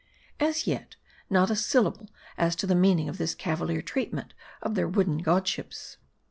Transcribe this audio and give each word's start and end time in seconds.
As 0.39 0.65
yet, 0.65 0.95
not 1.29 1.51
a 1.51 1.55
syllable 1.55 2.09
as 2.35 2.55
to 2.55 2.65
the 2.65 2.73
meaning 2.73 3.07
of 3.07 3.19
this 3.19 3.35
cavalier 3.35 3.83
treatment 3.83 4.33
of 4.63 4.73
their 4.73 4.87
wooden 4.87 5.19
godships. 5.21 5.97